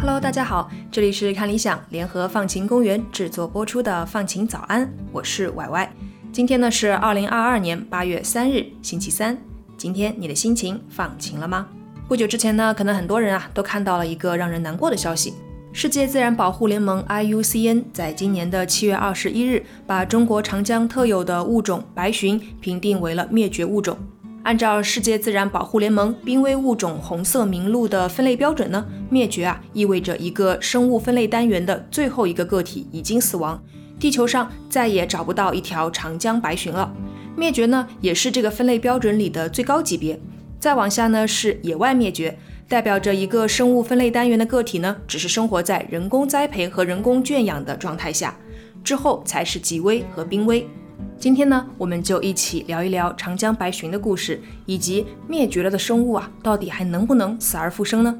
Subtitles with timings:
[0.00, 5.92] Hello，大家好，这里是看理想联合放晴公园制作播出的《放晴早安》，我是歪歪。
[6.32, 9.36] 今天呢是二零二二年八月三日，星期三。
[9.76, 11.68] 今天你的心情放晴了吗？
[12.08, 15.34] 不久之前呢，可能很多人啊都看到了一个让人难过的消息：
[15.74, 23.98] 世界自然保护联盟 IUCN 在今年的七月二十一日，把中国长江特有的物种白鲟评定为了灭绝物种。
[24.42, 33.62] 按照世界自然保护联盟濒危物种红色名录的分类标准呢，灭绝啊意味着一个生物分类单元的最后一个个体已经死亡，
[34.00, 36.90] 地球上再也找不到一条长江白鲟了。
[37.36, 40.18] 灭绝呢也是这个分类标准里的最高级别，
[40.58, 42.36] 再往下呢是野外灭绝，
[42.68, 48.36] 代表着一个生物分类单元的个体呢只是生活在人工栽培和人工圈养的状态下，
[48.82, 50.68] 之后才是极危和濒危。
[51.16, 58.18] 今天呢，我们就一起聊一聊长江白鲟的故事，以及灭绝了的生物啊，到底还能不能死而复生呢？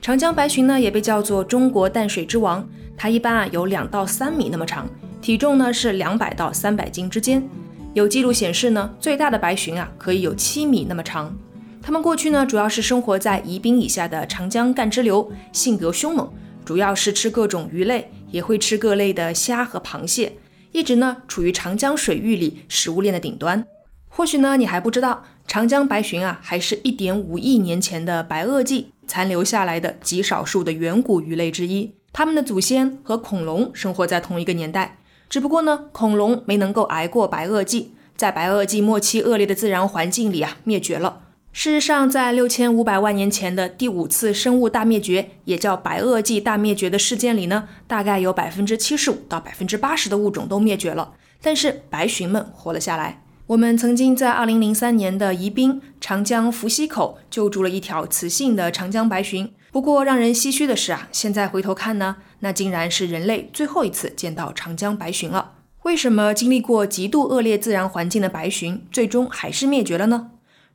[0.00, 4.88] 长江白鲟呢，也被叫做中国淡水之王，它一般啊有两到三米那么长，
[5.20, 7.42] 体重呢是两百到三百斤之间。
[7.94, 11.36] 有记录显示呢，最大的白鲟啊可以有七米那么长。
[11.82, 16.30] 它们过去呢主要是生活在宜宾以下的长江干支流，性格凶猛，
[16.64, 20.34] 主要是吃各种鱼类，也会吃各类的虾和螃蟹。
[20.72, 23.66] 一直呢处于长江水域里食物链的顶端。
[24.08, 31.94] 或许呢你还不知道，长江白鲟啊还是一点五亿年前的白垩纪残留下来的极少数的远古鱼类之一。
[32.12, 41.22] 它们的祖先和恐龙生活在同一个年代，只不过呢恐龙没能够挨过白垩纪，在白垩纪末期恶劣的自然环境里啊灭绝了。
[41.52, 53.24] 事实上，在六千五百万年前的第五次生物大灭绝，也叫白垩纪大灭绝的事件里呢，大概有百分之七十五到百分之八十的物种都灭绝了，但是白鲟们活了下来。
[53.48, 59.50] 我们曾经在二零零三年的宜宾长江伏羲口救助了一条雌性的长江白鲟。
[59.72, 65.54] 不过让人唏嘘的是啊，现在回头看呢，那竟然是人类最后一次见到长江白鲟了。
[65.82, 70.30] 为什么经历过极度恶劣自然环境的白鲟，最终还是灭绝了呢？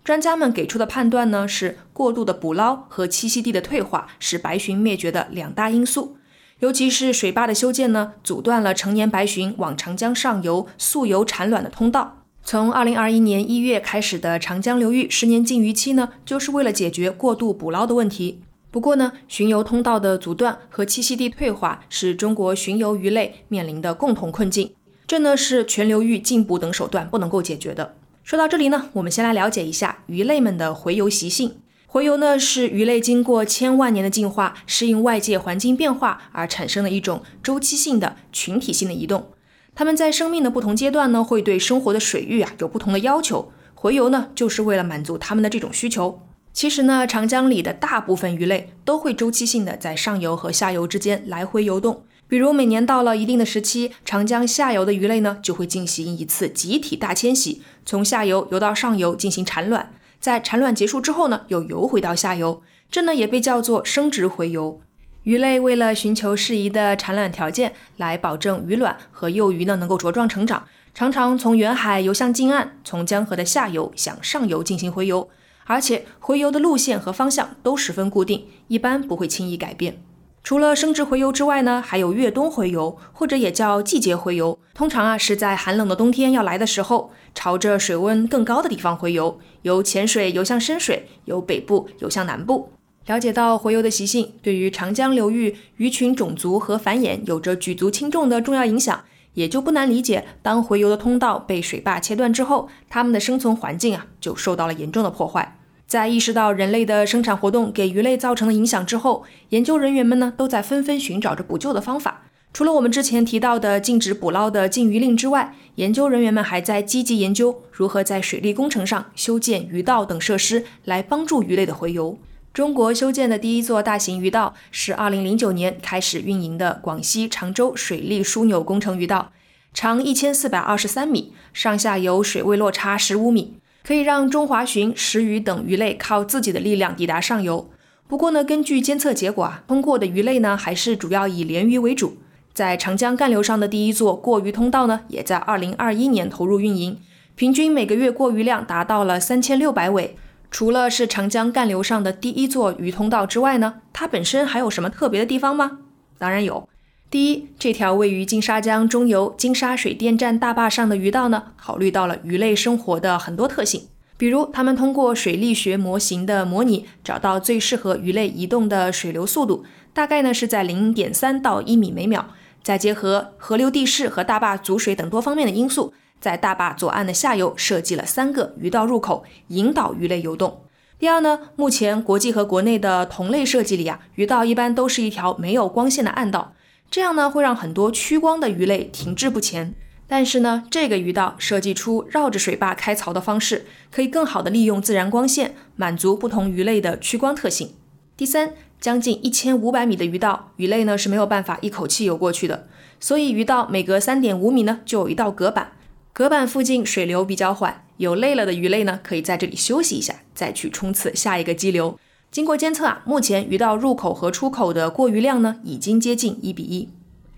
[0.06, 6.18] 专家们给出的判断呢是，过度的捕捞和栖息地的退化是白鲟灭绝的两大因素。
[6.60, 12.22] 尤其是水坝的修建呢，阻断了成年白鲟往长江上游溯游产卵的通道。
[12.44, 18.44] 从二零二一年一月开始的长江流域十年禁渔期呢，就是为了解决过度捕捞的问题。
[18.70, 24.76] 不过呢，巡游通道的阻断和栖息地退化是中国巡游鱼类面临的共同困境，
[25.08, 27.96] 这呢是全流域禁捕等手段不能够解决的。
[28.26, 31.58] 说到这里呢，我们先来了解一下鱼类们的洄游习性。
[31.92, 39.28] 洄游呢是鱼类经过千万年的进化，适应外界环境变化而产生的一种周期性的群体性的移动。
[39.76, 43.52] 它们在生命的不同阶段呢，会对生活的水域啊有不同的要求。
[43.80, 46.20] 洄游呢就是为了满足它们的这种需求。
[46.52, 52.04] 其实呢，长江里的大部分鱼类都会周期性的在上游和下游之间来回游动。
[52.28, 64.82] 比如每年到了一定的时期，长江下游的鱼类呢就会进行一次集体大迁徙，从下游游到上游进行产卵，在产卵结束之后呢，又游回到下游，这呢也被叫做生殖洄游。
[65.22, 75.30] 鱼类为了寻求适宜的产卵条件，来保证鱼卵和幼鱼呢能够茁壮成长，常常从远海游向近岸，从江河的下游向上游进行洄游，
[75.66, 80.02] 而且洄游的路线和方向都十分固定，一般不会轻易改变。
[80.46, 84.60] 除了生殖洄游之外呢，还有越冬洄游，或者也叫季节洄游。
[84.76, 92.70] 通常啊是在寒冷的冬天要来的时候，朝着水温更高的地方洄游，由浅水游向深水，由北部游向南部。
[93.08, 105.58] 了解到洄游的习性，对于长江流域鱼群种族和繁衍有着举足轻重的重要影响，也就不难理解，当洄游的通道被水坝切断之后，它们的生存环境啊就受到了严重的破坏。
[105.96, 112.24] 在意识到人类的生产活动给鱼类造成的影响之后，研究人员们呢都在纷纷寻找着补救的方法。
[112.52, 122.18] 除了我们之前提到的禁止捕捞的禁渔令之外，研究人员们还在积极研究如何在水利工程上修建鱼道等设施，来帮助鱼类的洄游。
[122.54, 129.32] 中国修建的第一座大型鱼道是2009年开始运营的广西常州水利枢纽工程鱼道，
[129.74, 133.54] 长1423米，上下游水位落差15米。
[133.86, 137.70] 可以让中华鲟、石鱼等鱼类靠自己的力量抵达上游。
[138.08, 142.18] 不过呢，根据监测结果啊，通过的鱼类呢还是主要以鲢鱼为主。
[142.52, 147.00] 在长江干流上的第一座过鱼通道呢，也在2021年投入运营，
[147.36, 150.16] 平均每个月过鱼量达到了3600尾。
[150.50, 155.80] 除了是长江干流上的第一座鱼通道之外呢，它本身还有什么特别的地方吗？
[156.18, 156.68] 当然有。
[157.12, 163.88] 第一，这条位于金沙江中游金沙水电站大坝上的鱼道呢，考虑到了鱼类生活的很多特性，
[164.18, 169.64] 比如他们通过水力学模型的模拟，找到最适合鱼类移动的水流速度，
[169.94, 172.28] 大概呢是在零点三到一米每秒。
[172.64, 180.64] 再结合河流地势和大坝阻水等多方面的因素，在大坝左岸的下游设计了三个鱼道入口，引导鱼类游动。
[180.98, 186.54] 第二呢，目前国际和国内的同类设计里啊，鱼道一般都是一条没有光线的暗道。
[186.96, 189.76] 这样呢，会让很多趋光的鱼类停滞不前。
[190.08, 197.74] 但是呢，这个鱼道设计出绕着水坝开槽的方式，可以更好的利用自然光线，满足不同鱼类的趋光特性。
[198.16, 202.70] 第三，将近一千五百米的鱼道，鱼类呢是没有办法一口气游过去的，
[203.02, 205.74] 所以鱼道每隔三点五米呢就有一道隔板，
[206.14, 212.00] 隔板附近水流比较缓，游累了的鱼类呢可以在这里休息一下，再去冲刺下一个激流。
[212.36, 216.90] 经过监测啊，目前鱼道入口和出口的过鱼量呢，已经接近一比一。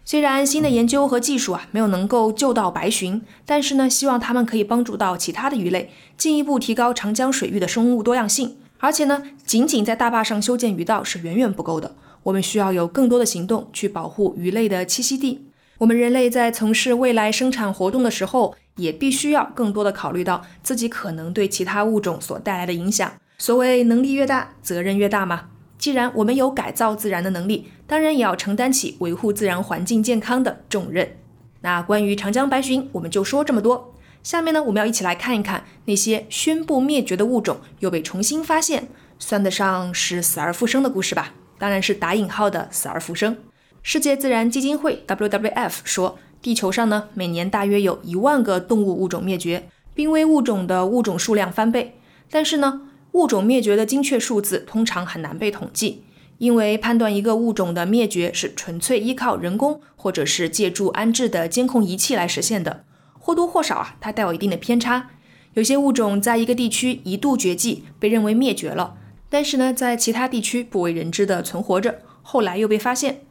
[0.04, 8.58] 虽然新的研究和技术啊，没有能够救到白鲟，但是呢，希望它们可以帮助到其他的鱼类，进一步提高长江水域的生物多样性。
[8.80, 15.46] 而且呢，仅仅在大坝上修建鱼道是远远不够的，我们需要有更多的行动去保护鱼类的栖息地。
[15.78, 23.12] 我们人类在从事未来生产活动的时候，也必须要更多的考虑到自己可能对其他物种所带来的影响。
[23.40, 25.50] 所谓能力越大，责任越大嘛。
[25.78, 31.18] 既然我们有改造自然的能力，当然也要承担起维护自然环境健康的重任。
[31.62, 33.94] 那关于长江白鲟，我们就说这么多。
[34.24, 38.90] 下面呢，我们要一起来看一看那些宣布灭绝的物种又被重新发现，
[39.20, 41.36] 算得上是死而复生的故事吧？
[41.60, 43.38] 当然是打引号的死而复生。
[43.84, 52.00] 世界自然基金会 （WWF） 说，地球上呢每年大约有一万个动物物种灭绝，濒危物种的物种数量翻倍。
[52.32, 52.82] 但是呢？
[53.18, 56.04] 物种灭绝的精确数字通常很难被统计，
[56.38, 62.86] 因为判断一个物种的灭绝是纯粹依靠人工或者是借助安置的监控仪器来实现的，
[63.18, 65.10] 或多或少啊，它带有一定的偏差。
[65.56, 68.96] 有些物种在一个地区一度绝迹，被认为灭绝了，
[69.28, 73.22] 但是呢，在其他地区不为人知的存活着，后来又被发现。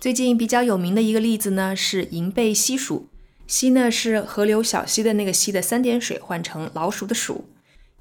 [0.00, 3.08] 最近比较有名的一个例子呢，是银背溪鼠，
[3.46, 7.44] 溪呢是河流小溪的那个溪的三点水换成老鼠的鼠。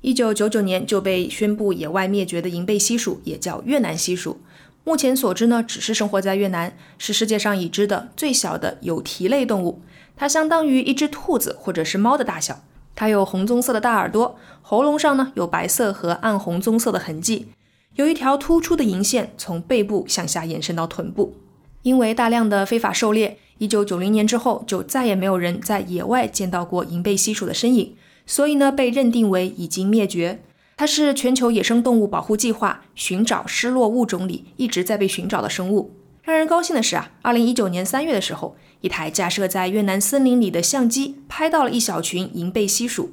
[0.03, 4.41] 一九九九年就被宣布野外灭绝的银背溪鼠，也叫越南溪鼠。
[4.83, 9.81] 目前所知呢，只是生活在越南，是世界上已知的最小的有蹄类动物。
[10.17, 12.65] 它相当于一只兔子或者是猫的大小。
[12.93, 17.47] 它有红棕色的大耳朵，喉咙上呢有白色和暗红棕色的痕迹，
[17.95, 21.37] 有一条突出的银线从背部向下延伸到臀部。
[21.83, 27.95] 因为大量的非法狩猎，一九九零年之后就再也没有人在野外见到过银背溪鼠的身影。
[28.25, 30.41] 所以呢，被认定为已经灭绝。
[30.75, 35.95] 它是全球野生动物保护计划寻找失落物种里一直在被寻找的生物。
[36.23, 43.11] 让人高兴的是啊，二零一九年三月的时候，一台架设在越南森林里的相机拍到了一小群银背溪鼠。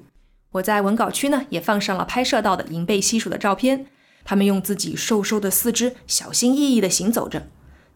[0.53, 3.87] 我在文稿区呢也放上了拍摄到的银背溪鼠的照片。
[4.25, 7.49] 它们用自己瘦瘦的四肢小心翼翼地行走着。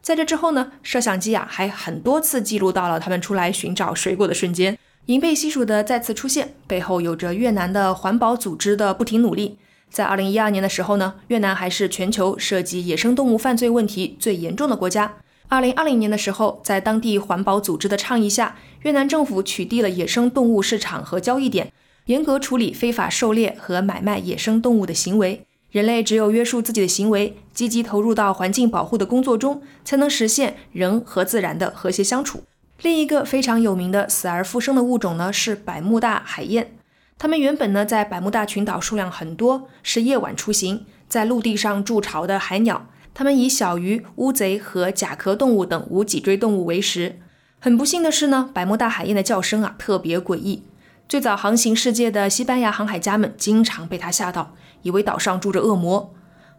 [0.03, 4.79] 在这之后呢，摄像机啊还很多次记录到了它们出来寻找水果的瞬间。
[5.07, 9.59] 银背溪鼠的再次出现背后有着越南的环保组织的不停努力。
[9.91, 15.17] 在二零一二年的时候呢，越南还是全球涉及野生动物犯罪问题最严重的国家。
[15.49, 21.71] 二零二零年的时候，在当地环保组织的倡议下，越南政府取缔了野生动物市场和交易点，
[22.07, 25.45] 严格处理非法狩猎和买卖野生动物的行为。
[25.71, 32.45] 人类只有约束自己的行为，积极投入到环境保护的工作中，才能实现人和自然的和谐相处。
[32.85, 36.77] 另一个非常有名的死而复生的物种呢，是百慕大海燕。
[37.17, 42.87] 它们原本呢在百慕大群岛数量很多，是夜晚出行，在陆地上筑巢的海鸟。
[43.15, 47.19] 它们以小鱼、乌贼和甲壳动物等无脊椎动物为食。
[47.59, 50.65] 很不幸的是呢，百慕大海燕的叫声啊特别诡异。
[51.09, 56.13] 最早航行世界的西班牙航海家们经常被它吓到，以为岛上住着恶魔。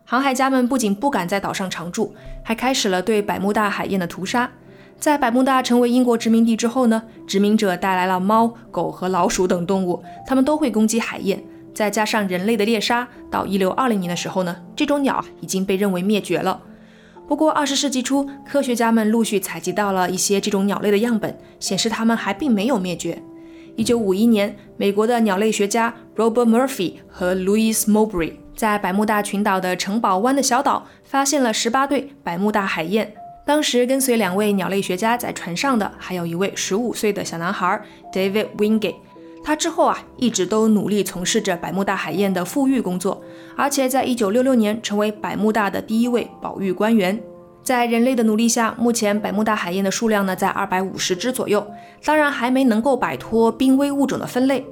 [0.04, 4.50] 航海家们不仅不敢在岛上常住，还开始了对百慕大海燕的屠杀。
[5.00, 11.44] 在百慕大成为英国殖民地之后呢，殖民者带来了猫、狗和老鼠等动物，它们都会攻击海燕。
[11.74, 16.62] 再加上人类的猎杀，到一六二零年的时候呢，这种鸟已经被认为灭绝了。
[17.28, 23.22] 不过二十世纪初，科学家们陆续采集到了一些这种鸟类的样本，显示它们还并没有灭绝。
[23.76, 33.14] 一九五一年，美国的鸟类学家 Robert Murphy 和 Louis Mowbray 在百慕大群岛的城堡湾的小岛发现了十八对百慕大海燕。
[33.46, 37.80] 当时跟随两位鸟类学家在船上的，还有一位十五岁的小男孩
[38.12, 38.96] David Wingate。
[39.44, 43.22] 他之后啊，一直都努力从事着百慕大海燕的复育工作，
[43.56, 47.22] 而且在一九六六年成为百慕大的第一位保育官员。
[47.62, 51.66] 在人类的努力下，目前百慕大海燕的数量呢在二百五十只左右，
[52.04, 54.66] 当然还没能够摆脱濒危物种的分类。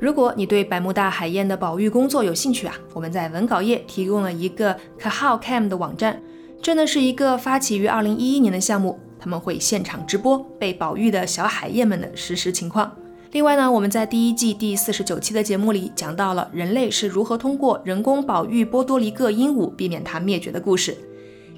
[0.00, 6.20] 如果你对百慕大海燕的保育工作有兴趣啊，我们在文稿页提供了一个 Kahao-Cam 的网站，
[6.66, 12.90] 这呢是一个发起于二零一一年的项目，他们会现场直播被保育的小海燕们的实时情况。
[13.30, 20.98] 另外呢，我们在第一季第四十九期的节目里讲到了人类是如何通过人工保育波多黎各鹦鹉避免它灭绝的故事。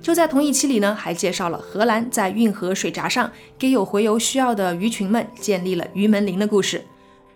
[0.02, 6.84] 就在同一期里呢，还介绍了荷兰在运河水闸上给有洄游需要的鱼群们建立了鱼门铃的故事。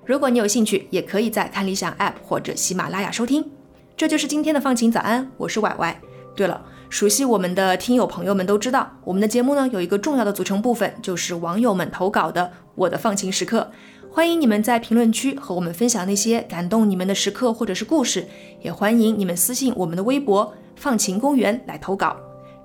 [0.05, 3.50] 如果你有兴趣，也可以在看理想 App 或者喜马拉雅收听。
[3.97, 5.99] 这就是今天的放晴早安，我是歪歪。
[6.35, 13.71] 对了，熟悉我们的听友朋友们都知道，我们的节目呢有一个重要的组成部分，就是网友们投稿的我的放晴时刻。
[14.11, 18.27] 欢迎你们在评论区和我们分享那些感动你们的时刻或者是故事，
[18.61, 22.17] 也欢迎你们私信我们的微博“放晴公园”来投稿。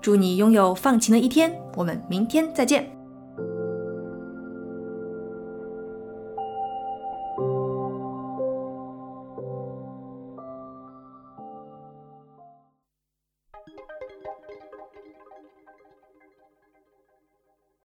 [0.02, 2.97] 祝你拥有放晴的一天，我们明天再见。